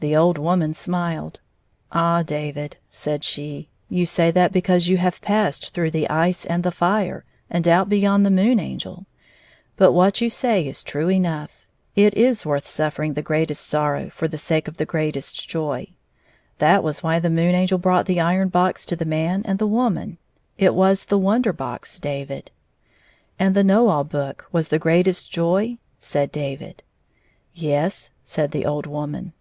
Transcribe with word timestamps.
The 0.00 0.14
old 0.14 0.38
woman 0.38 0.72
smiled." 0.72 1.40
Ah, 1.90 2.22
David," 2.22 2.76
said 2.90 3.24
she, 3.24 3.70
"you 3.88 4.06
say 4.06 4.30
that 4.30 4.52
because 4.52 4.86
you 4.86 4.98
have 4.98 5.20
passed 5.20 5.74
through 5.74 5.90
the 5.90 6.08
ice 6.08 6.44
and 6.44 6.62
the 6.62 6.70
fire, 6.70 7.24
and 7.50 7.66
out 7.66 7.88
beyond 7.88 8.24
the 8.24 8.30
Moon 8.30 8.60
Angel. 8.60 9.06
But 9.76 9.90
what 9.92 10.20
you 10.20 10.30
say 10.30 10.64
is 10.64 10.84
true 10.84 11.10
enough; 11.10 11.66
it 11.96 12.14
is 12.14 12.46
worth 12.46 12.68
suffering 12.68 13.14
the 13.14 13.22
greatest 13.22 13.66
sorrow 13.66 14.08
for 14.10 14.28
the 14.28 14.38
sake 14.38 14.68
of 14.68 14.76
the 14.76 14.84
greatest 14.86 15.48
joy. 15.48 15.88
That 16.58 16.84
was 16.84 17.02
why 17.02 17.18
the 17.18 17.28
Moon 17.30 17.56
Angel 17.56 17.78
brought 17.78 18.06
the 18.06 18.20
iron 18.20 18.46
box 18.48 18.86
to 18.86 18.94
the 18.96 19.04
man 19.06 19.42
and 19.44 19.58
the 19.58 19.66
woman— 19.66 20.18
it 20.68 20.72
was 20.74 21.06
the 21.06 21.18
Wonder 21.18 21.52
Box, 21.52 21.98
David." 21.98 22.52
"And 23.40 23.56
the 23.56 23.64
Know 23.64 23.88
All 23.88 24.04
Book 24.04 24.46
was 24.52 24.68
the 24.68 24.78
greatest 24.78 25.32
joy 25.32 25.68
1" 25.78 25.78
said 25.98 26.30
David." 26.30 26.84
Yes," 27.54 28.12
said 28.22 28.52
the 28.52 28.64
old 28.66 28.86
woman. 28.86 29.32